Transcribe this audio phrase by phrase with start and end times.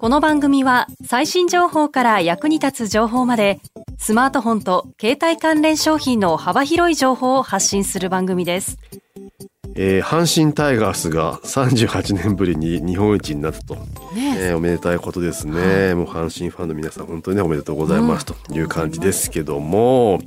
[0.00, 3.58] この番組は最新情報から役に立つ情報まで
[3.98, 8.78] スマートフォンと携帯関連商品の幅広い情報を発信する番組です。
[9.74, 13.74] えー、阪神タイガースが38年ぶりに日本一になったと、
[14.14, 14.54] ねえ。
[14.54, 15.94] ーおめでたいことですね、はい。
[15.94, 20.20] もう阪神ファンの皆さん本当にねおめでとうございますという感じですけども、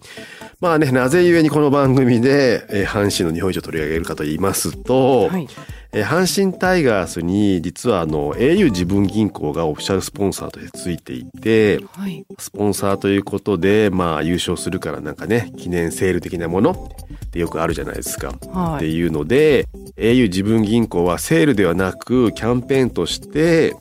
[0.59, 5.47] まあねなぜゆえにこの番組で、えー阪神の日本一を取り上げるかと言いますと、はい
[5.93, 18.33] えー阪神タイガースに実はあの au 自分銀行がオフィシャルスポンサーとしてついていて、はいスポンサーということで、まあ優勝するからなんかね、記念セール的なものってよくあるじゃないですか。
[18.51, 19.67] はいっていうので、
[19.97, 23.75] au 自分銀行はセールではなくキャンペーンとして、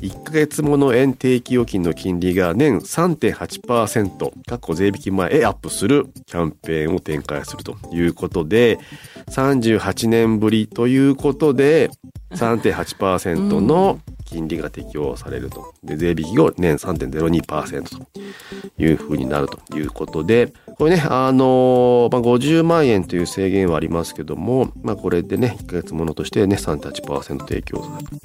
[0.00, 8.78] 1ヶ月もの円定期預金の金利が年3.8%、過去税引き前へアップするキャンペーンを展開するということで、
[9.28, 11.90] 38年ぶりということで、
[12.32, 14.00] 3.8%の
[14.30, 15.74] 金利が適用されると。
[15.82, 27.78] で、税引き後年3.02%というふうになるということで、これね、あのまあ、50万円という制限はありますけども、まあ、これでね、1ヶ月ものとしてね、3.8%提供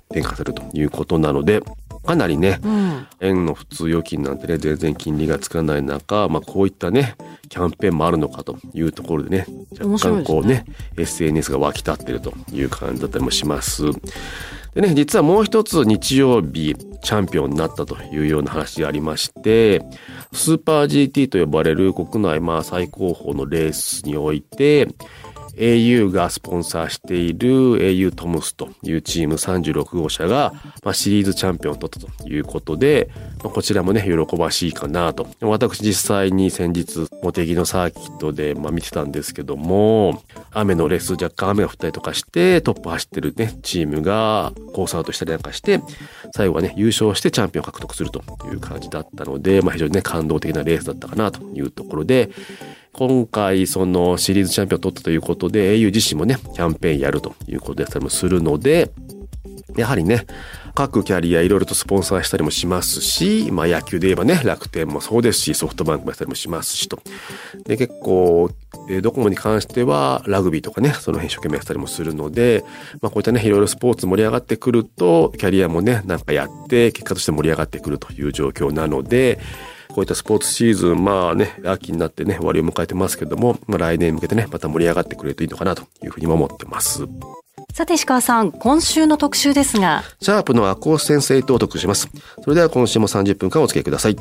[0.09, 1.61] 転嫁されるということなので、
[2.06, 7.16] かなりね、うん円の普通預金なんてね、全然金利がつかない中、まあ、こういったね、
[7.50, 9.45] キャンペーンもあるのかというところでね、
[9.80, 10.66] 若干こうね、
[10.98, 13.83] SNS が湧き立ってるという感じだったりもします。
[14.75, 19.81] でね、実はもう一つ日曜日、チャンピオンになったというような話がありまして、
[20.33, 24.89] スーパー GT と呼ばれる国内まあ最高峰のレースにおいて、
[25.58, 33.10] au がスポンサーしている au トムスというチーム36号車が、まあ、シリーズチャンピオンを取ったということで、
[33.43, 35.27] まあ、こちらもね、喜ばしいかなと。
[35.42, 45.82] 私実際に先日、モテギのサーキットで、まあ、見てたんですけども、雨のレース若干雨が降ったりとかして、トップ走ってるね、チームがコースアウトしたりなんかして、
[46.36, 52.30] 最後はね、優勝してチャンピオンを獲得するという感じだったので、まあ、非常にね、感動的なレースだったかなというところで、
[52.98, 58.89] 今回そのシリーズチャンピオンを取ったということで au 自身もねキャンペーンやるということでやったりもするので
[59.76, 60.26] やはりね
[60.76, 67.00] 各キャリアいろいろとスポンサーしたりもしますし、まあ野球で言えばね、楽天もそうですし、ソフトバンクもやったりもしますしと。
[67.64, 68.50] で、結構、
[68.89, 72.66] えドコモに関してはラグビーとかね、その辺一生懸命やったりもするので、
[73.02, 79.39] まあこういったね、いろいろスポーツ盛り上がってくると、キャリアもね、なんかやって、結果として盛り上がってくるという状況なので、
[79.95, 87.06] こういったスポーツシーズン、まあね、秋になってね、終わりを迎えてますけども、まあ来年に向けてね、また盛り上がってくれるといいのかなというふうにも思ってます。
[87.73, 92.10] さて石川さん今週の特集ですがシャープのアコース先生とお得します。
[92.44, 94.17] それでは今週も30分間お付き合いください。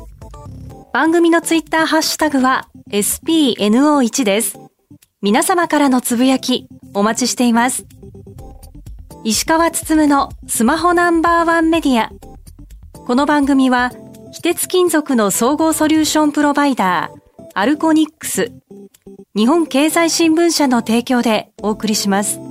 [0.93, 4.57] 番組のツイッターハッシュタグは SPNO1 です。
[5.21, 7.85] 皆様からのつぶやきお待ちしています。
[9.25, 12.11] 石川つつむのスマホナンバーワンメディア。
[13.05, 13.91] この番組は
[14.35, 17.13] 非鉄金属の総合ソリューションプロバイダー
[17.53, 18.51] アルコニックス
[19.33, 22.37] 日本経済新聞社の提供でお送りします。
[22.37, 22.41] お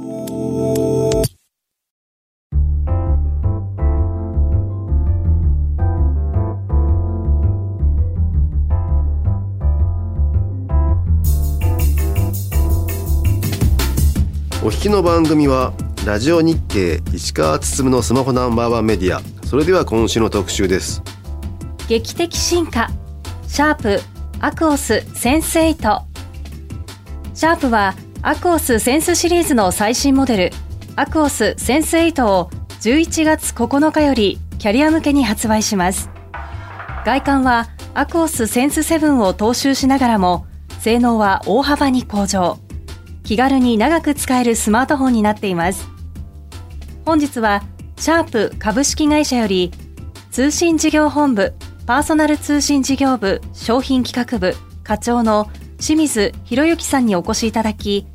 [14.69, 15.75] 聞きの番組は
[16.07, 19.21] ラジオ日経石川つつむのスマホナンバーワンメディア。
[19.45, 21.03] それでは今週の特集です。
[21.89, 22.89] 劇的進化。
[23.47, 24.01] シャープ
[24.41, 26.03] アクオスセンス8
[27.35, 30.53] シャープはアクオスセンスシリーズの最新モデル。
[30.97, 32.51] アクオスセンス8を
[32.81, 36.09] 11月9日よりキャリア向けに発売します。
[37.05, 40.47] 外観はアクオスセンス7を踏襲しながらも
[40.81, 42.59] 性能は大幅に向上。
[43.25, 45.87] 気軽に長く使えるスマートフォンになっています。
[47.05, 47.63] 本日は
[47.99, 49.71] シャープ株式会社より
[50.31, 51.55] 通信事業本部
[51.87, 58.07] パーソナル通信事業部商品企画部課長の清水博之さんにお越しいただき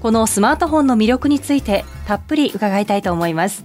[0.00, 3.64] このスマートフォンの魅力についてたっぷり伺いたいと思います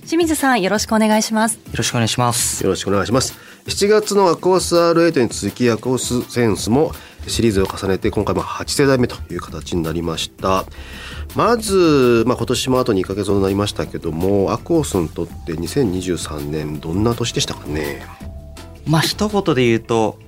[0.00, 2.64] 清水さんよろしくお願いしますよろしくお願いします。
[2.64, 3.34] よろしくお願いします。
[3.66, 6.92] 7月のアコース R8 に続きアコースセンスも
[7.26, 10.64] シリーズを重ねて今回も8世代目という形になりました。
[11.36, 18.06] まず、まあ、今年もあと2ヶ月ほどになりましたけども、アコースにとって2023年どんな年でしたかね？
[18.88, 20.18] まあ一言で言うと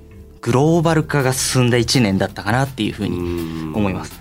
[0.40, 4.20] グローバル化が進んだ1年だったかなっていうふうに思います。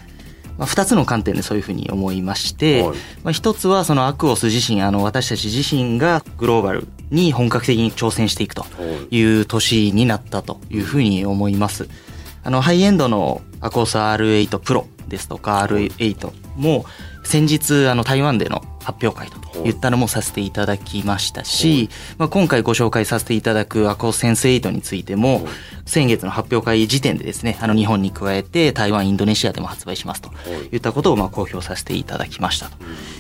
[0.58, 8.66] まあ、2つの観点でそういうふうに思いまして、はいまあ、1つはそのアクオス自身あの私たち自身がグローバルに本格的に挑戦していくと
[9.10, 11.88] いう年になったというふうに思います。
[12.44, 16.86] あのハイエンドのアクオス R8 Pro ですとか R8 も
[17.30, 21.88] 先日あの台湾での発表会といったのもさせていただきましたし、
[22.18, 25.46] まあ、今回ご紹介させていただくアクオスセンス8についても
[25.86, 30.32] 先月の発表会時点でですねあの日本に加えて台湾インドネシアでも発売しますと
[30.72, 30.78] い。
[30.78, 32.78] ったことをまあ公表させていただきましたと。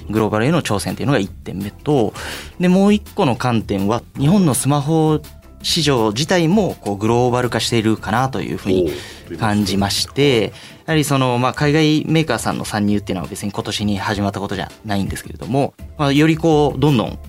[0.09, 2.15] グローバルへの挑戦というのが1点目と
[2.59, 5.21] でもう1個の観点は日本のスマホ
[5.61, 8.91] 市場自体もこうグローバル化しているかなというふうに
[9.38, 10.51] 感じまして、や
[10.88, 17.19] はりその、まあ、海外メーカーさんの参入っていうのは別に今年に始まったことじゃないんですけれども、まあ、よりこう、どんどん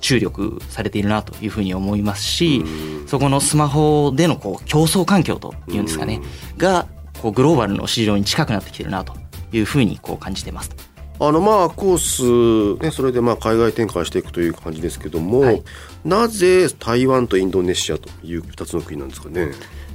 [0.00, 2.62] 注力されているなというふうに思いますし、
[3.06, 6.20] そこのスマホでのこう競争環境というんですかね、
[6.58, 6.86] が、
[7.22, 9.14] こう、グローバルの市場に近くなってきてるなと
[9.52, 10.70] いうふうにこう感じてます。
[11.18, 15.62] あのまあコース、ね、それでまあ海外展開していくという感じですけども、はい
[16.06, 19.50] なぜ台湾とインドネシアという2つの国なんですかね？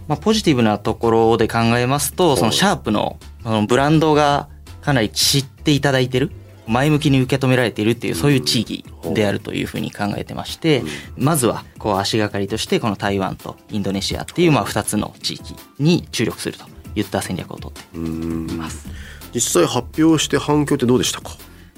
[0.07, 4.49] まあ、ポジティブなところで考えますと、そのシャープのあのブランドが
[4.81, 6.31] かなり知っていただいてる、
[6.67, 10.83] 前向きに受け止められているっていう、そういう地域であるというふうに考えてまして、
[11.17, 16.65] まずは、こう足がかりとして、この台湾とインドネシアっていう、まあ、二つの地域に注力すると
[16.95, 18.89] いった戦略をとってうんいます。
[19.33, 21.31] 実際発表して反響ってどうでしたか？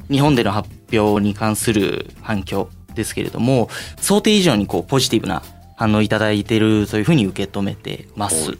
[0.10, 3.70] 日本での発表に関する反響ですけれども、
[4.00, 5.44] 想定以上にこうポジティブな
[5.76, 8.58] 反応いただいているというふうに受け止めてます。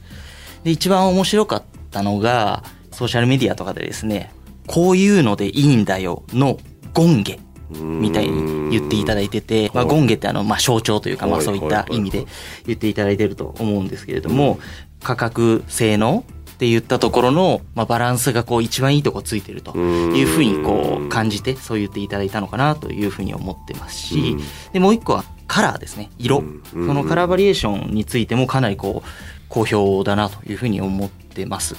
[0.64, 4.32] で、一番面白かったのが、ソーシャルメディアとかでですね、
[4.68, 6.58] こういうのでいいんだよの
[6.94, 7.40] ゴンゲ
[7.82, 12.26] みたいに言っていただいてて、まあ、ゴンゲってあの、まあ、象徴というか、まあ、はいそういった意味で
[12.66, 14.60] 言っていただいてると思うんですけれども、
[15.02, 16.24] 価格、性能
[16.64, 24.38] って言ったところの、まあ、バランスがこう一番いいとこついてるというふうにこう感じて、そう言っていただいたのかなというふうに思ってますし、
[24.72, 26.42] で、もう一個はカラーですね、色。
[26.72, 29.10] そのカラーバリエーションについてもかなりこう、
[29.50, 31.76] 好評だなというふうに思ってます。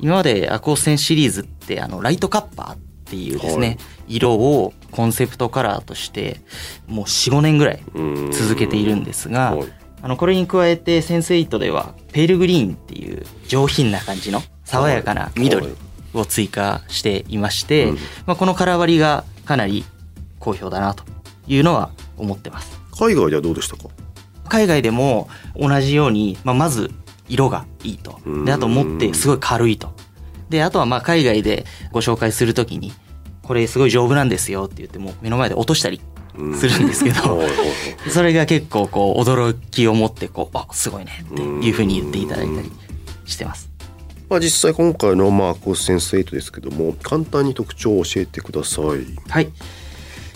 [0.00, 3.78] 今までアクオス線シリーズってあの、ライトカッパーっていうですね、はい。
[4.16, 6.40] 色をコンセプトカラーとして、
[6.86, 7.82] もう4、5年ぐらい
[8.32, 9.68] 続けているんですがはい、
[10.02, 15.74] あの、これに加えてセンス8では、ペールグリーンっていう上品な感じの爽やかな緑はい
[16.14, 17.96] を追加していまして、うん
[18.26, 19.82] まあ、このカラー割りがかなり
[20.40, 21.04] 好評だなと
[21.46, 22.78] いうのは思ってます。
[22.98, 23.84] 海外ではどうでしたか？
[24.46, 26.90] 海外でも同じように、まあ、まず
[27.28, 28.20] 色がいいと。
[28.44, 29.94] で、あと持ってすごい軽いと。
[30.50, 32.92] で、あとはまあ海外でご紹介するときに、
[33.42, 36.02] これすごい丈夫なんですよって言っても目の前で落としたり
[36.58, 37.56] するんですけど、はいはいはい
[38.10, 42.70] それが結構こう驚きを持ってこう、あ、すごいねっていうふうに言っていただいたり
[43.24, 43.70] してます。
[44.28, 49.06] まあ実際今回のまあコースセンス8ですけども簡単に特徴を教えてください。
[49.28, 49.52] はい。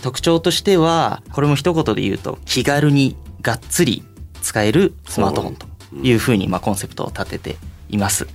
[0.03, 4.05] 特徴としては、これも一言で言うと、気軽にがっつり
[4.43, 5.67] 使えるスマートフォンと
[5.97, 7.57] いうふうに、まあ、コンセプトを立てて
[7.89, 8.29] います。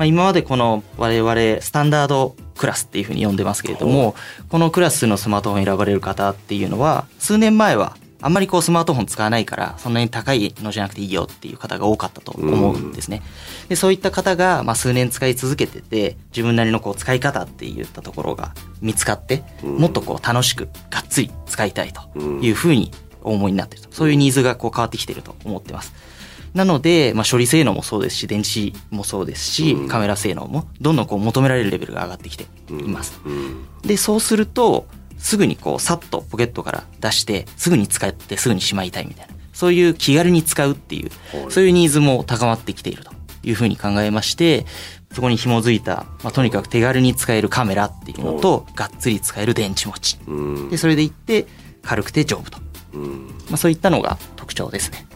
[0.00, 4.14] まあ、今までこの我々スタンダードクラスっていうふうに呼んでますけれども、
[4.48, 13.20] このクラスのスマートフォン選ばれる方っていうのは、数年前はあんまりこうスマートフォン使わないから、そんなに高いのじゃなくていいよっていう方が多かったと思うんですね。
[13.68, 22.90] で、そういった方が、まあ、数年使い続けてて、自分なりのこう使い方っていったところが見つかって、もっとこう楽しく、がっつり使いたいというふうに
[23.22, 23.94] お思いになっていると。
[23.94, 25.92] そういうニーズがこう変わってきていると思ってます。
[26.54, 33.20] なので、まあ、処理性能もそうですし、電池もそうですし、カメラ性能もどんどんこう求められるレベルが上がってきています。
[33.82, 34.86] で、そうすると、
[35.18, 39.34] すぐにこう、さっとポケットから出して、すぐに使ってすぐにしまいたいみたいな。
[39.52, 41.10] そういう気軽に使うっていう、
[41.50, 44.64] そういうニーズも高まってきているというふうに考えまして、
[45.12, 50.18] そこに紐づいた、まあ、とにかく手軽に使えるカメラっていうのと、がっつり使える電池持ち。
[50.70, 51.46] で、それでいって、
[51.82, 52.58] 軽くて丈夫と。
[53.48, 55.06] まあ、そういったのが特徴ですね。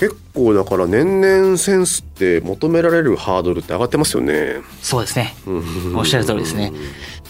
[0.00, 4.56] 結構だから年々センスって求められるハードルって上がってますよね。
[4.80, 5.34] そうですね。
[5.94, 6.72] おっしゃる通りですね。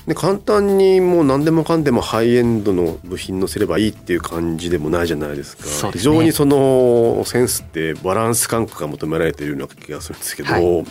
[0.07, 10.85] で簡単にもう何でもかんでもハイエンドの部品乗せればいいっていう感じでもないじゃないですかね非常にそのセンスってバランス感覚が求められているような気がするんですけど、はいやっ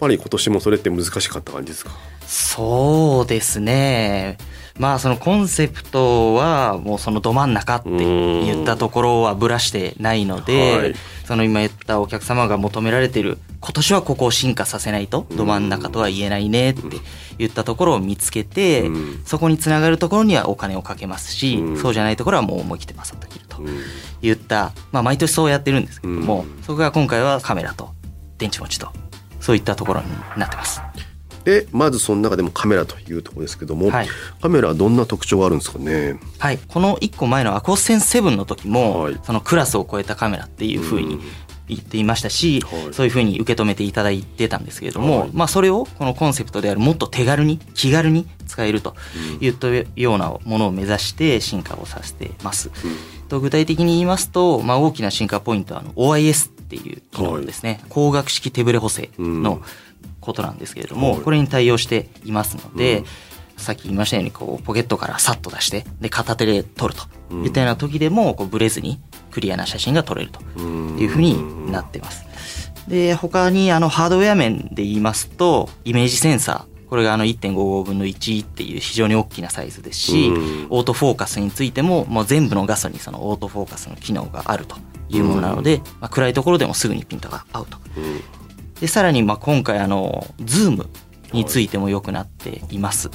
[0.00, 1.92] ぱり今年もそれって難しかった感じですか？
[2.26, 4.38] そうですね。
[4.78, 10.94] まあそのコンセプトはもうそのど真ん中って言ったところはぶらしてないので、はい。
[11.24, 16.82] その今言ったお客様が求められてる今年はここを進化させないとど真ん中とは言えないねって
[17.38, 18.90] 言ったところを見つけて、
[19.24, 23.62] そこにつながるところにはお金をかけますし、そうじゃないところはもう思い切ってパサッと切ると
[24.22, 26.62] いった、まあ、毎年そうやってるんですけども、うん。
[26.62, 27.90] そこが今回はカメラと
[28.38, 28.88] 電池持ちと
[29.40, 30.82] そういったところになってます。
[31.44, 34.08] でまずその中でもカメラというところですけども、はい。
[34.40, 36.18] カメラはどんな特徴があるんですかね？
[36.38, 39.20] はい、この1個前のアコースセン7の時も、はい。
[39.22, 41.20] そのクラスを超えたカメラっていうふうにうん。
[41.66, 42.92] 言っていましたし、はい。
[42.92, 45.30] そういうふうに受け止めていただいてたんですけれども、はい。
[45.32, 48.94] まあそれをこのコンセプトであるもっと手軽に気軽に使えると
[49.40, 49.86] いったよ
[50.16, 52.70] うなものを目指して進化をさせてます。
[53.28, 59.62] と具体的に言いますと、まあ、大きな進化ポイントはあの OIS っていう機能ですね、光学式手ブレ補正の
[60.24, 61.20] ことなんですけれども、はい。
[61.20, 63.04] これに対応していますので、うん。
[63.56, 66.94] さっき言いましたようにこうポケットからさっと出してで片手で撮る
[67.30, 69.00] といったような時でもこうブレずに
[69.30, 72.24] クリアな写真が撮れるというふうになってます。
[72.88, 76.74] で他にあのハードウェア面で言いますとイメージセンサー。
[76.88, 80.66] これがあの1.55分の1っていう非常に大きなサイズですし、うん。
[80.70, 84.76] オートフォーカスについてももう全部の画素にそのオートフォーカスの機能があると
[85.08, 87.78] いうものなので、まあ、暗いところでもすぐにピントが合うと。
[88.80, 90.88] でさらにまあ今回あのズーム
[91.32, 93.10] についても良くなっています。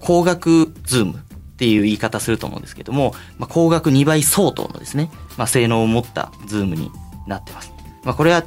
[0.00, 1.16] 光学ズームっ
[1.56, 6.90] ていう言い方すると思うんですけども、まあ、光学2倍相当のですね、まあ、性能を持ったズームに
[7.26, 7.70] なってます。
[8.02, 8.46] まあ、これはち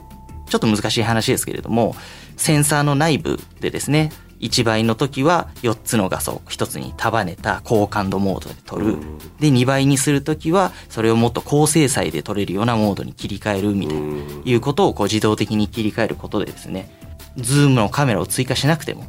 [0.56, 1.96] ょっと難しい話ですけれども、
[2.38, 4.12] センサーの内部でですね、
[4.44, 8.98] 1倍の時は4つの画素を1つに束ねた高感度モードで撮る。
[9.40, 16.92] で、2倍にする時はそれをもっと高精細で撮れるようなモードに切り替えるみたいな、いうことをこう自動的に切り替えることでですね、
[17.38, 19.06] ズームのカメラを追加しなくても、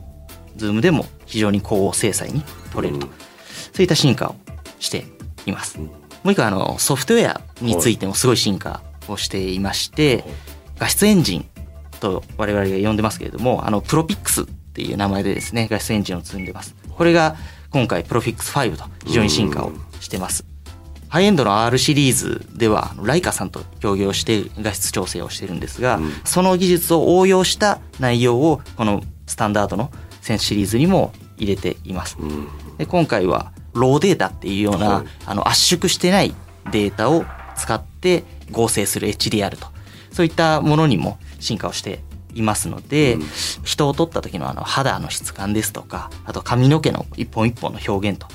[0.56, 3.06] ズームでも非常に高精細に撮れると。
[3.06, 4.36] そういった進化を
[4.78, 5.04] して
[5.46, 5.78] います。
[5.78, 5.90] も
[6.26, 10.24] う一個あの、ソフトウェアについてもすごい進化をしていまして、
[10.78, 11.46] 画質エンジン
[12.00, 16.74] と我々が呼んでますけれども、あの、 ProPix っていう名前でですね、画質エンジンを積んでます。
[16.90, 17.36] これが
[17.70, 20.44] 今回プロフィックス5と非常に進化をしてます。
[21.08, 32.16] ハイエンドの R シリーズでは、ライカさんと協業して画質調整をしてるんですが、その技術を応用した内容をこのスタンダードのセンスシリーズにも入れています。
[32.78, 36.34] で今回はローデータっていうような、はいあの圧縮してない
[36.72, 37.24] データを
[37.56, 39.68] 使って合成する HDR と
[40.10, 42.00] そういったものにも進化をして
[42.34, 43.18] いますので、
[43.64, 48.26] 人を撮った時のあの肌の質感ですとかあと髪の毛の一本一本の表現と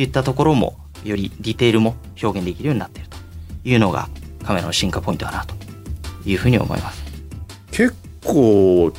[0.00, 3.16] いったところもよりディテールも表現できるようになっていると
[3.64, 4.08] いうのが
[4.44, 5.54] カメラの進化ポイントかなと
[6.26, 7.04] いうふうに思います。
[7.70, 7.94] 結
[8.24, 8.92] 構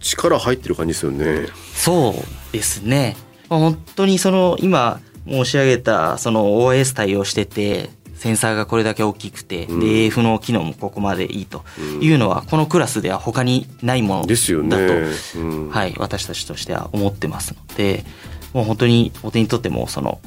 [0.00, 3.16] 力入ってる感じですよねそうですね。
[3.48, 9.80] まあ本当にその今申し上げたその OIS 対応してて、センサーがこれだけ大きくて、うん。
[9.80, 11.64] で AF の機能もここまでいいと
[12.02, 14.76] いうのは、このクラスでは他にないものだと、ですよね、
[15.36, 15.70] うん。
[15.70, 18.04] はい、私たちとしては思ってますので、
[18.52, 20.20] もう本当にお手にとってもその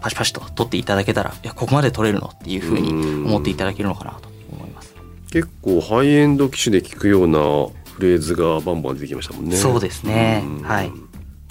[0.00, 4.94] パシパシと撮っていただけたら、いや、ここまで撮れるのっていうふうに思っていただけるのかなと思います。
[5.30, 7.38] 結構ハイエンド機種で聞くような
[7.92, 9.56] フレーズがバンバン出てきましたもんね。
[9.56, 10.42] そうですね。
[10.44, 10.62] うん。
[10.62, 10.90] はい。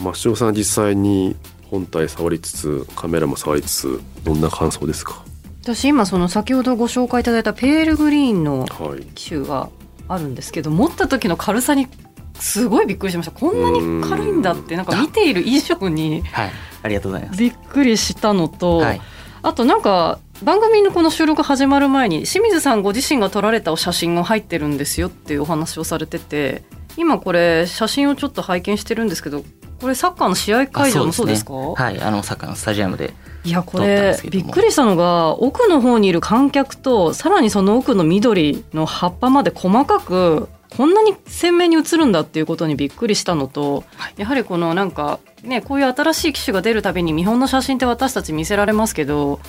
[0.01, 1.37] マッショさん実際に
[1.71, 5.23] 本体触りつつカメラも触りつつどんな感想ですか？
[5.65, 9.01] 私今その先ほどご紹介いただいたペールグリーンのはい。
[9.15, 9.69] 機種が
[10.07, 11.88] あるんですけど持った時の軽さに
[12.36, 13.31] すごいびっくりしました。
[13.31, 16.51] こんなに軽いんだってなんか見ている以上にはい、
[16.84, 17.39] ありがとうございます。
[17.39, 19.01] びっくりしたのと、はい、
[19.41, 26.62] あとなんか番組のこの収録始まる前に清水さんご自身が撮られたお写真が入ってるんですよっていうお話をされてて
[26.95, 29.43] 今これ写真をちょっと拝見してるんですけど
[29.81, 31.53] これサッカーの試合会場のそうですか？
[31.53, 33.15] はい、あのサッカーのスタジアムで。
[33.45, 49.39] いやこれびっくりしたのが奥の方にいる観客とさらにその奥の緑の葉っぱまで細かくこんなに鮮明に映るんだっていうことにびっくりしたのと、はいやはりこのなんかねこういう新しい機種が出るたびに見本の写真って私たち見せられますけど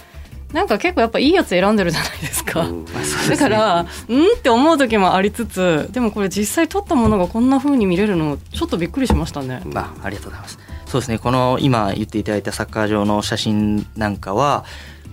[0.53, 2.67] なんか結構やっぱいいやつ選んでるじゃないですか。
[3.29, 9.63] だから、うんって思う時もありつつでもこれ実際撮ったものがこんな風に見れるのちょっとびっくりしましたね。
[9.65, 10.59] まあ、ありがとうございます。
[10.87, 14.65] そうですね、この今言っていただいたサッカー場の写真なんかは、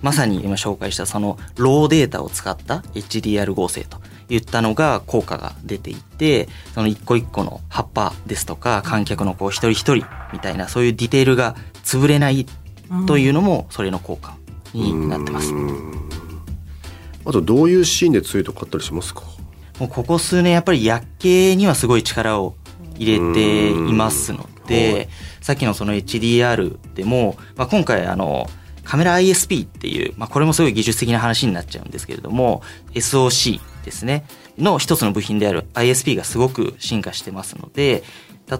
[0.02, 12.46] まさに今紹介したそのローデータを使った HDR 合成といったのが効果が出ていて、その一個一個の葉っぱですとか観客のこう一人一人みたいなそういうディテールが潰れない
[13.06, 14.36] というのもそれの効果
[14.74, 15.52] になってます。
[17.26, 19.22] あとどういうシーンで強いとかあったりしますか？
[19.80, 22.54] もうここ数年やっぱり薬系にはすごい力を
[22.96, 25.08] 入れていますので、
[25.44, 28.48] さっきのその HDR でも、まあ、今回あの、
[28.82, 32.62] カメラ ISP っていう、まあ、これもすごい技術的な話になっちゃうんですけれども、
[32.94, 34.24] SOC ですね、
[34.56, 38.04] の一つの部品である ISP がすごく進化してますので、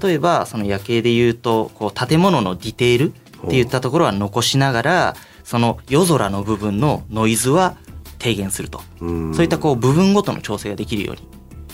[0.02, 3.14] 例えばその夜景で言うと、こう建物のディテール
[3.46, 7.78] っていったところは残しながら、その夜空の部分のノイズは
[8.18, 8.82] 低減すると。
[9.00, 11.26] うんそういったこう部分ごとの調整ができるように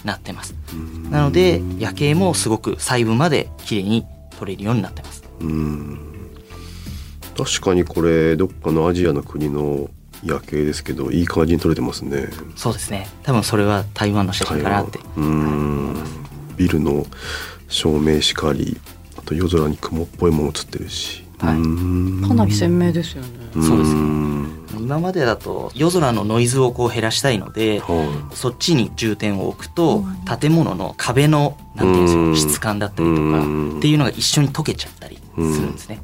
[0.04, 0.54] なってます。
[1.10, 4.06] なので夜景もすごく細部まで綺麗に
[4.40, 5.22] 撮れるようになってます。
[5.40, 5.98] うん
[7.36, 9.88] 確かにこれどっかのアジアの国の
[10.22, 13.08] 夜景ですけどいい感じに撮れてますねそうですね。
[13.22, 14.98] 多分それは台湾の写真かなって。
[15.16, 15.94] うん
[16.56, 17.06] ビルの
[17.68, 18.78] 照明しかり
[19.16, 21.56] あと夜空に雲っぽいもの映ってるし、はい。
[21.56, 22.28] うん。
[22.28, 23.28] かなり鮮明ですよね。
[23.54, 24.00] そうですね。
[24.00, 30.04] ん今までだと夜空のノイズをこう減らしたいので、はそっちに重点を置くと
[30.40, 32.32] 建物の壁のなんていうんですうん。
[32.32, 33.78] か質感だったりとかうん。
[33.78, 36.00] っていうのが一緒に溶けちゃったりするんですね。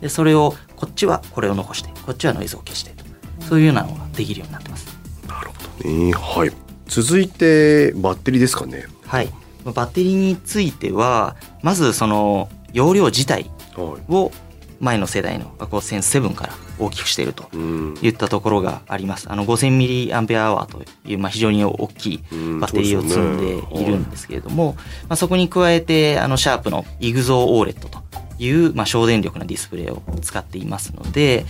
[0.00, 3.04] でそれをこっちはこれを残してこっちはノイズを消してと
[3.48, 4.86] そういうようなのができるようになってます。
[5.24, 6.12] いなるほどね。
[6.12, 6.52] はい。
[6.86, 8.86] 続いてバッテリーですかね。
[9.06, 9.28] はい。
[9.64, 14.12] バッテリーについてはまずその容量自体はい。
[14.12, 14.30] を
[14.80, 19.30] 前の世代のアコーセンス7から大きくしているとうんいったところがあります。
[19.30, 24.74] あの 5000mAh という、まあ、非常に大きいうんバッテリーを積んでいるんですけれども、
[25.08, 28.02] まあ、そこに加えて、あの、シャープのイグゾーオーレットと
[28.38, 31.46] いう、まあ、省電力なディスプレイを使っていますので、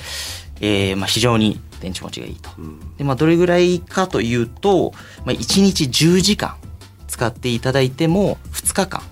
[0.61, 2.50] えーまあ、非常に電池持ちがいいと。
[2.59, 4.92] うんで、まあ、どれぐらいかというと、
[5.25, 6.56] まあ、1日10時間
[7.09, 9.02] 使っていただいても、2日間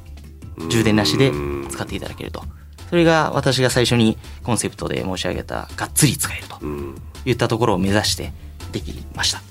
[0.70, 1.32] 充電なしで
[1.70, 2.44] 使っていただけると。
[2.94, 8.32] それが私が最初にコンセプトで申し上げた、がっつり使えるとうんいったところを目指して
[8.70, 9.38] できました。
[9.38, 9.42] や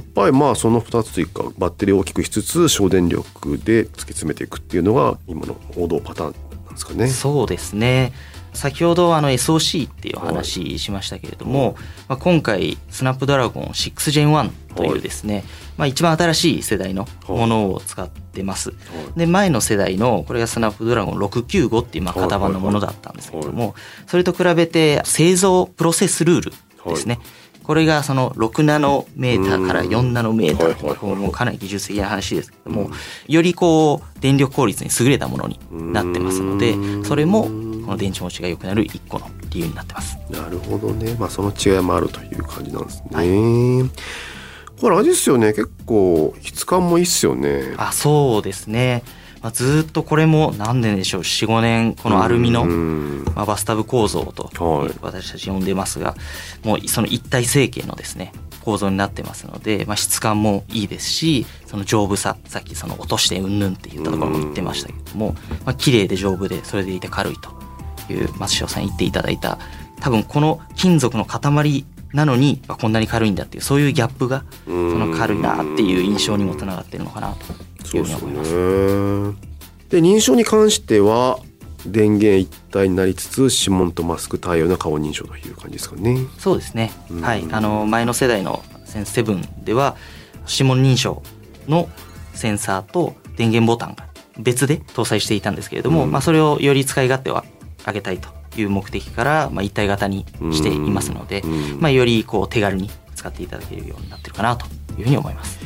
[0.00, 6.34] っぱりまあその2つというかバッテリーを大きくしつつ省電力で突き詰めていくっていうのが今の王道パターン
[6.64, 7.08] なんですかね。
[7.08, 8.14] そうですね。
[8.54, 11.76] 先ほどあの SOC っていうお話しましたけれども、
[12.08, 15.44] まあ、今回スナップドラゴン 6Gen1 というですね、
[15.76, 18.72] まあ一番新しい世代のものを使ってます。
[19.16, 23.74] で、前の世代のこれがスナップドラゴン695っていうまあ型番のものだったんですけれども、
[24.06, 26.52] それと比べて製造プロセスルール
[26.86, 27.20] ですね。
[27.64, 32.52] これがその6ナノメーターから4ナノメーターともうかなり技術的な話です。
[32.52, 32.90] けども、
[33.26, 35.58] よりこう電力効率に優れたものに
[35.92, 37.48] なってますので、それも
[37.84, 40.16] この電池持ちが良くなる一個の理由になってます。
[40.30, 41.14] なるほどね。
[41.18, 43.90] まあその違いもあるという感じなんですね。
[44.80, 45.52] これあれですよね。
[45.52, 47.74] 結構質感もいいっすよね。
[47.76, 49.02] あ、そうですね。
[49.44, 56.14] まあ、ずーっとこれも何年でしょう、4、5年このアルミのうんまあ、バスタブ構造とはい私たち呼んでますが、
[56.64, 58.32] もうその一体成形のですね
[58.64, 65.34] 構造になってますので、まあ、質感もいいですしその丈夫ささっきその落としてうんぬんって言ったところも言ってましたけども、
[65.66, 67.50] まあ綺麗で丈夫でそれでいて軽いと
[68.12, 69.58] いう松代さん言っていただいた
[70.00, 77.46] 多分この金属の塊なのにあこんなに軽いんだっていうそういうギャップがその軽いなっていう印象にもつながってるのかなと
[77.84, 78.52] そいううふうに思います。
[78.52, 79.36] ね。
[79.90, 81.38] で認証に関しては
[81.86, 86.18] 電源一体になりつつ指紋とマスク対応の顔認証という感じですかね。
[86.38, 86.92] そうですね。
[87.10, 87.44] うんはい。
[87.50, 89.96] あの、前の世代のセンス7では、
[90.48, 91.22] 指紋認証
[91.68, 91.88] の
[92.32, 94.06] センサーと電源ボタンが
[94.38, 97.42] 別で搭載していたんですけれども、うんまあ、それをより使い勝手を
[97.86, 104.66] 上げたいという目的から、まあ、一体型にしていますので、うんまあ、よりこう手軽に使っていただけるようになってるかなと
[104.98, 105.58] いうふうに思います。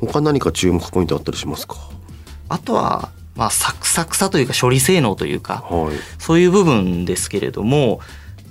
[0.00, 1.76] 他何か注目ポイントあったりしますか？
[2.48, 5.96] あとは、まあ、サクサクさというか処理性能というか、はい。
[6.18, 8.00] そういう部分ですけれども、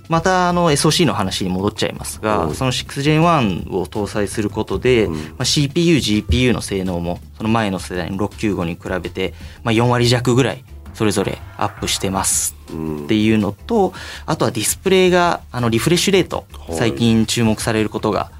[0.08, 10.64] またあの SOC の話に戻っちゃいますが、はいその 6Gen1 を搭載することで、うんまあ、CPU、GPU の性能もその前の世代の695に比べて、まあ、4割弱ぐらい
[11.00, 13.94] それぞれアップしてますうんっていうのと、
[14.26, 18.30] あとはディスプレイがあのリフレッシュレート、はい最近注目されることが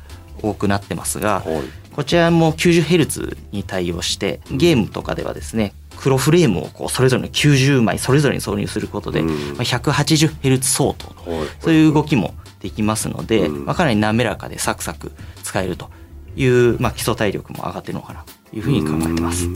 [0.43, 1.63] 多くなってますが、はい。
[1.97, 11.15] こちらも 90Hz に対応して、ゲームとかではですね、黒フレームをこうそれぞれの90枚それぞれに挿入することで、うんまあ 180Hz 相当。
[11.61, 15.89] そういう動きもできますので、うんまあ、かなり滑らかでサクサク使えると
[16.37, 19.49] いう、まあ、基礎体力も上がってるのかなというふうに考えてます。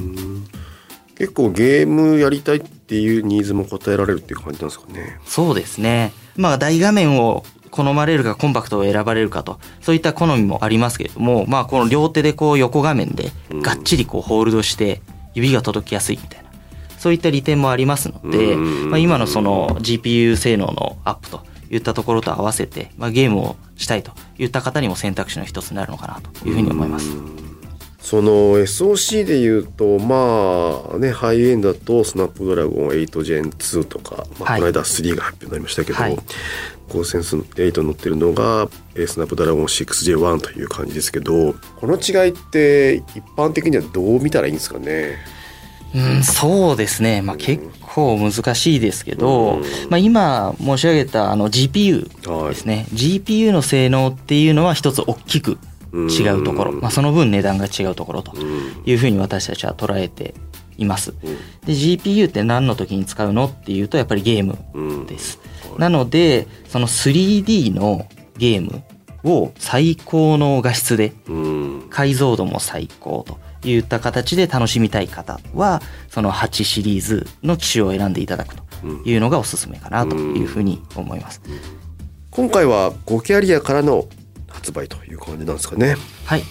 [1.15, 5.19] うん結構ゲームやりたいっていうニーズも応えられるっていう感じなんですかね。
[5.25, 6.13] そうですね。
[6.37, 15.03] まあ大画面を好まれるかコンパクトを選ばれるかと、そういった好みもありますけれども、まあこの両手でこう横画面でうんがっちりこうホールドして
[15.35, 16.51] 指が届きやすいみたいな、
[16.99, 27.44] そういった利点もありますので、うんまあ今のその GPU 性能のアップといったところと合わせて、まあゲームをしたいといった方にも選択肢の一つになるのかなというふうに思います。
[28.05, 34.61] その SOC で言うとまあねハイエンドだとスナップドラゴン 8Gen2 とか、まあ、はい。
[34.61, 36.17] この間3が発表になりましたけど、はい。
[36.91, 45.17] コーセンス8乗ってるのがえースナップドラゴン 6J1 という感じですけどこの違いって一般的にはどう見たらいいんですかね？
[45.95, 47.23] うん、そうですね。
[47.23, 52.87] まあ結構難しいですけど、まあ今申し上げたあの GPU はいですね。
[52.93, 55.57] GPU の性能っていうのは一つ大きく
[55.95, 56.73] 違うところ。
[56.73, 58.37] まあその分値段が違うところと
[58.85, 60.35] いうふうに私たちは捉えて
[60.77, 61.15] います。
[61.67, 65.39] で、GPU って何の時に使うのっていうとやっぱりゲームです。
[65.79, 68.83] なので、その 3D のゲーム
[69.25, 75.81] を最高の画質でうん解像度も最高といった形で楽しみたい方は
[76.11, 78.63] その8シリーズの機種を選んでいただくと
[79.05, 81.41] いうのがおすすめかなというふうに思います。
[82.31, 84.07] 今回は5キャリアからの
[84.55, 85.97] 発売という感じなんですかね。
[86.25, 86.43] はい。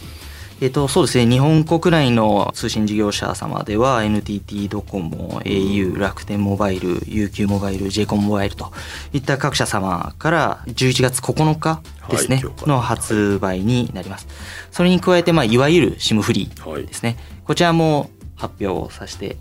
[0.61, 1.29] えっ、と、そうですね。
[1.29, 8.71] 日本国内の通信事業者様では NTT ドコモ、au、楽天モバイル、UQ モバイル、j コンモバイルと
[9.11, 14.27] いった各社様から11月9日ですね、はいの発売になります。
[14.71, 17.17] それに加えて、まあ、いわゆる SIM フリーですね。
[17.43, 19.37] こちらも発表をさせて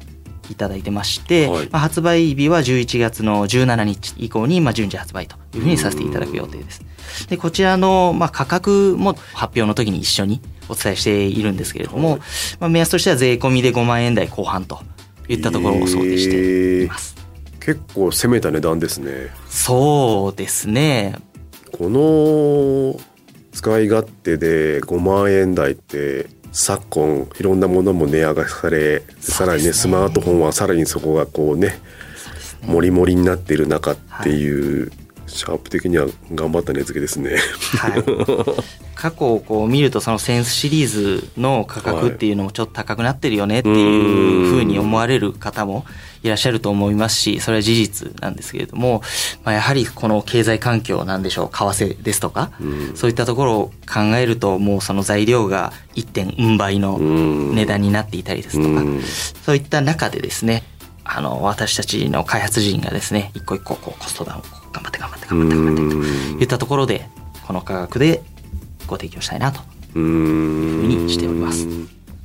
[0.51, 6.83] いただいてまして、はいまあ、発売日は11月の17日以降に、まあ、順次発売というふうにさせていただく予定です。
[7.29, 12.19] で、こちらの、まあ、価格も発表の時に一緒にお伝えしているんですけれども、
[12.61, 14.81] まあ、目安としては税込みで5万円台後半と
[15.29, 17.17] いったところを想定しています。
[17.61, 19.31] 結構攻めた値段ですね。
[19.49, 21.15] そうですね。
[21.71, 23.01] この
[23.53, 31.81] 使い勝手で5万円台って昨今いろんなものも値上がりされさらにねスマートフォンはさらにそこがこうね
[32.67, 34.93] もりもりになっている中っていう、
[35.27, 37.37] シャープ的には頑張った値付けですね。
[37.79, 38.05] はい。
[38.95, 45.85] 過去をこう見るとそのセンスシリーズの価格っていうのもちょっと高くなってるよねっていうふうに思われる方も
[46.23, 49.03] いらっしゃると思いますし、それは事実なんですけれども、
[49.45, 52.51] まあ、やはりこの経済環境なんでしょう、為替ですとか、
[52.95, 58.85] そういったところを考えるともうその材料が1.4倍の値段になっていたりですとか、
[59.45, 60.63] そういった中でですね、
[61.05, 67.09] あの、私たちの開発陣がですね、一個一個こうコストダウンを頑張って頑張って頑張って頑張ってといったところで、
[67.47, 68.23] この価格で
[68.87, 69.61] ご提供したいなと
[69.99, 71.67] いうふうにしております。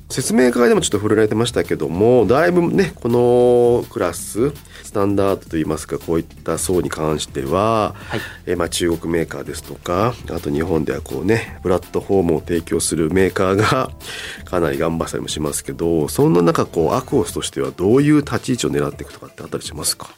[0.09, 4.51] 説明会でもちょっと触れられてましたけどもだいぶねこのクラス
[4.83, 8.19] スタンダードといいますかこういった層に関しては、はい。
[8.45, 13.91] えーまあ、中国メーカーですとかあと日本ではこうねプラットフォームを提供するメーカーが
[14.45, 20.09] かなり頑張ったりもしますけどそんな中こうアクオスとしてはどういう立ち位置を狙っていくとかってあったりしますか？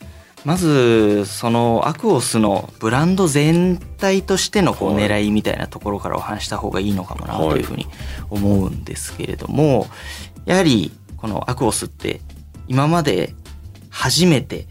[0.46, 7.88] まず、そのアクオスのブランド全体としてのこう狙いみたいなところからお話した方がいいのかもなというふうに
[8.30, 9.88] 思うんですけれども、
[10.46, 12.22] やはりこのアクオスって
[12.68, 13.36] 今まで
[13.90, 14.68] 初めて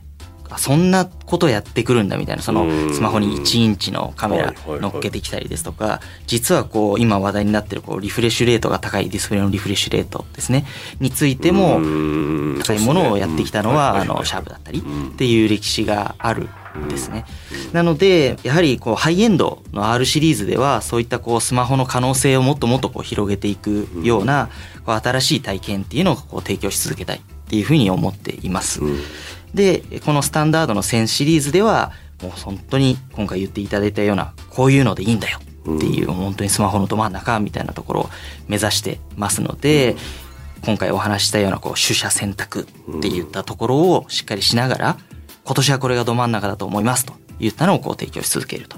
[0.56, 2.94] そんなことやってくるんだみたいな、そのうん。
[2.94, 10.64] スマホに1インチのカメラ乗っけてきたりですとか、実はこう今話題になってるこうリフレッシュレートが高いディスプレイのリフレッシュレートですね、
[11.00, 17.24] についてもも高いものをやってきたのは、あの、シャーププだったりっていう歴史があるんですね。
[17.72, 24.48] なので、やはりこう、ハイエンドの R シリーズでは、そういったこう、スマホの可能性をもっともっとこう、広げていくような、
[24.84, 28.80] こう、新しい体験っていうのをこう、提供し続けたいっていうふうに思っています。
[29.54, 35.38] で、このスタンダードの1000シリーズでは、もう本当に今回言っていただいたような、こういうのでいいんだよ
[35.76, 38.10] っていう、本当にスマホのど真ん中みたいなところを
[38.46, 39.96] 目指してますので、
[40.64, 44.98] 今回お話ししたようなこう取捨選択って言ったところをしっかりしながら、
[45.44, 48.76] 今年はこれがど真ん中だと思いますと言ったのをこう提供し続けると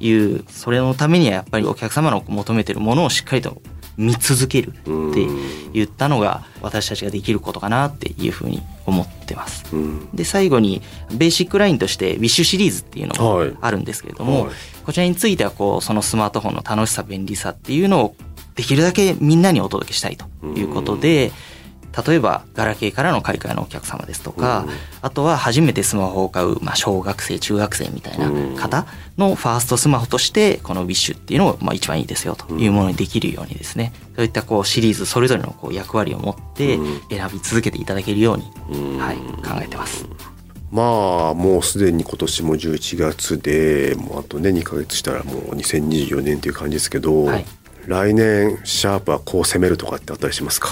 [0.00, 3.60] いう、それのためにはやっぱりお客様の求めてるものをしっかりと
[3.96, 5.26] 見続けるって
[5.72, 9.64] 言ったのが私たちができることかなっていうふうに思ってます。
[10.14, 13.50] で、最後にベーシックラインとしてウィッシュシリーズっていうのはい。
[13.50, 14.52] もあるんですけれども、はい。
[14.84, 18.16] こちらについてはこう、そのスマートフォンの楽しさ、便利さっていうのを
[18.54, 21.32] できるだけみんなにお届けしたいということで、
[22.06, 24.66] 例えば、ガラケーからの買い替えのお客様ですとか、
[25.02, 28.86] あとは初めてスマホを買う、まあ、小学生、中学生みたいな方
[29.18, 36.78] のファーストスマホとして、このウィッシュっていうのを、まあ、一番いいですよというものにできるようにですね、そういったこう、シリーズそれぞれのこう役割を持って、
[37.10, 40.06] 選び続けていただけるように、はい、考えてます。
[40.70, 40.82] ま
[41.32, 47.44] あもうすでに今年も11月でもうあとね2ヶ月したらもう2024年っていう感じですけど、はい。
[47.86, 50.68] 来年シャープはこう攻めるとかってあったりしますか？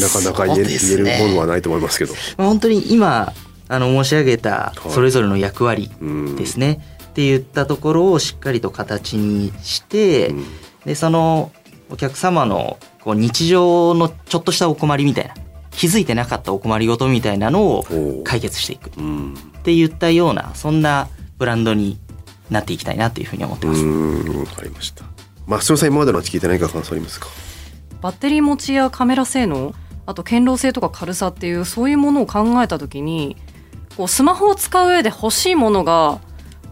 [0.00, 2.14] なかなか言え,、るものはないと思いますけど。
[2.36, 3.32] まあ本当に今
[3.68, 5.90] あの申し上げたそれぞれの役割
[6.36, 10.34] ですね、って言ったところをしっかりと形にして、
[10.84, 11.50] でその
[11.90, 15.34] お客様のこう日常のちょっとしたお困りみたいな
[15.70, 18.90] 気づいてなかったお困りごとみたいなのを解決していく。
[18.90, 19.34] っうん。
[19.62, 21.98] て言ったようなそんなブランドに
[22.50, 23.80] なっていきたいなというふうに思ってます。
[23.80, 25.04] うんわかりました。
[25.46, 27.28] まあ、さん今までの話聞いて何か感想ありますか？
[28.02, 29.74] バッテリー持ちやカメラ性能？
[30.06, 33.36] あと堅牢性とか軽さっていうそういうものを考えた時に
[33.96, 36.20] こうスマホを使う上で欲しいものが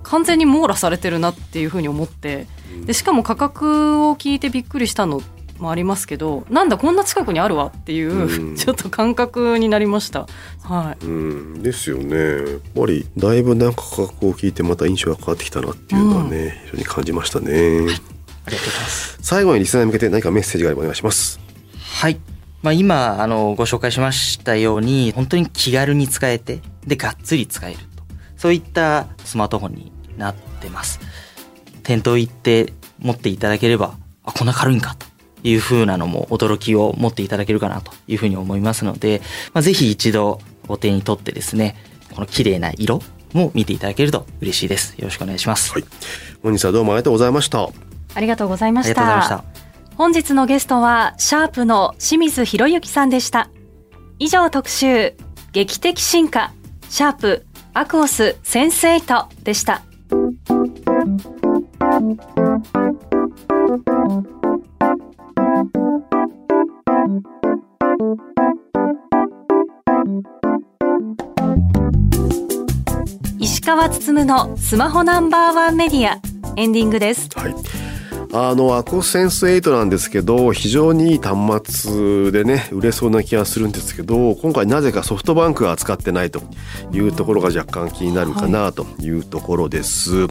[0.03, 2.47] 完全に網羅されてるなっていうふうに思って
[2.85, 5.21] でしかも価格を聞いてびっくりしたの
[5.59, 10.27] もありますけどなんだこんな近くにあるわっていう、うん ちょっと感覚になりました。
[10.62, 12.16] はいうん、ですよね。
[12.16, 17.51] やっぱりだいぶなんか価格を聞いてまた印象が変わってきたなっていうのはね、非常に感じましたね。
[17.51, 19.18] ありがとうございます。
[19.23, 21.40] 最後にリスナーに向けて何かメッセージがあればお願いします。
[21.79, 22.21] はい。
[22.62, 28.05] まあ、今、あの、ご紹介しましたように、本当に気軽に使えて、で、がっつり使えると。
[28.37, 31.01] そういったスマートフォンになってます。
[31.83, 35.07] 店頭行って持っていただければ、あ、こんな軽いんかと
[35.42, 39.20] いう風なのも驚きを持っていただけるかなというふうに思いますので、
[39.53, 41.77] まあ、ぜひ一度お手に取ってですね、
[42.14, 43.01] この綺麗な色
[43.33, 44.94] も見ていただけると嬉しいです。
[44.98, 45.72] よろしくお願いします。
[45.72, 45.85] はい。
[46.42, 47.68] 本日はどうもありがとうございました。
[48.14, 49.03] ありがとうございまありした。
[49.03, 49.62] がとうございました。
[49.96, 53.50] 本日のゲストは、シャープの清水博之さんでした。
[54.18, 55.14] 以上特集、
[55.52, 56.52] 劇的進化、
[56.88, 59.83] シャープ、アクオスセンスエイトでした。
[73.38, 76.20] 石川つつむのスマホナンバーワンメディア、
[76.57, 77.28] エンディングです。
[77.35, 77.82] はい。
[78.35, 86.42] あの、アコセンス8なんですけど、非常にいい端末でね、売れそうな気がするんですけど、今回なぜかソフトバンクが扱ってないと
[86.92, 90.29] いうところが若干気になるかなというところです。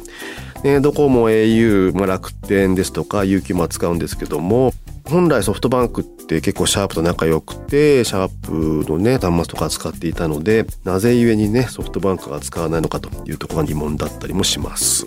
[0.64, 4.74] ね、ドコモ、au、まあ、楽天ですとか UQ も扱うんですけども、
[5.06, 15.06] 本来ソフトバンクって結構シャープと仲良くて、シャープのね、端末とか使っていたので、なぜゆえにね、ソフトバンクが使わないのかというところが疑問だったりもします。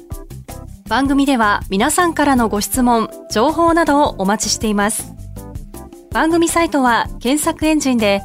[0.88, 5.14] 番組では皆さんからのご質問、情報などをお待ちしています。
[6.12, 8.20] 番組サイトは検索エンジンで、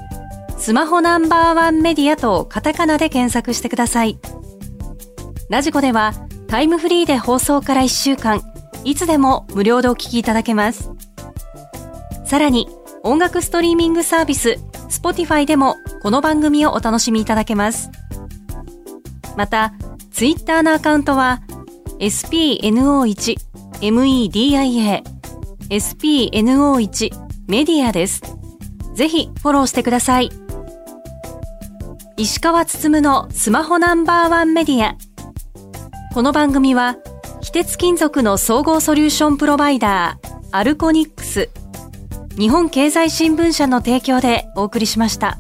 [0.58, 4.20] スマホナンバーワンメディアとカタカナで検索してください。
[5.50, 6.14] ラジコでは
[6.48, 8.42] タイムフリーで放送から1週間、
[8.84, 10.92] いつでも無料でお聞きいただけます。
[12.26, 12.68] さらに、
[13.04, 17.90] 音楽ストリーミングサービス、Spotify でもこの番組をお楽しみいただけます。
[19.38, 19.72] また、
[20.12, 21.42] ツイッターのアカウントは、
[22.00, 23.36] spno1
[23.82, 25.04] media
[25.70, 27.10] spno1
[27.48, 28.22] メディアです。
[28.96, 30.30] ぜひフォローしてください。
[32.18, 34.98] 石川つつむのスマホナンバーワンメディア。
[36.14, 36.98] この番組は、
[37.42, 41.50] 非鉄金属の総合ソリューションプロバイダー、アルコニックス、
[42.38, 45.40] 日本経済新聞社の提供でお送りしました。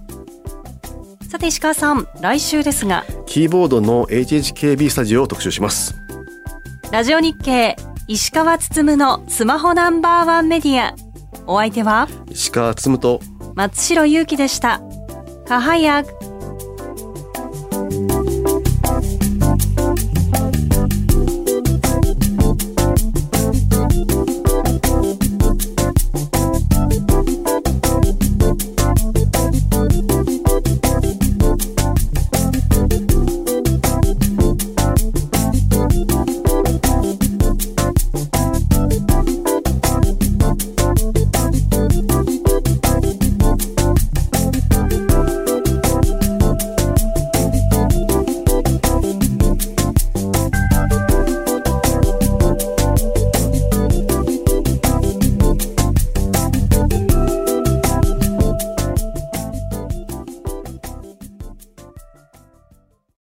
[1.30, 5.96] さて石川さん、来週ですが、キーボードの HHKB スタジオを特集します。
[6.92, 7.76] ラジオ日経
[8.08, 10.96] 石川つつむのスマホナンバーワンメディア。
[11.46, 12.08] お相手は？
[12.32, 13.20] 石川つむと
[13.54, 14.82] 松代ゆうきでした。
[15.48, 16.10] カハヤグ。